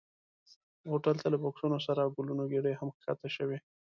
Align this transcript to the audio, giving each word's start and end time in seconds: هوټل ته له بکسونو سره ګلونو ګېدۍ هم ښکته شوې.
هوټل 0.91 1.15
ته 1.21 1.27
له 1.33 1.37
بکسونو 1.43 1.77
سره 1.87 2.11
ګلونو 2.15 2.43
ګېدۍ 2.51 2.73
هم 2.75 2.89
ښکته 3.01 3.29
شوې. 3.35 3.57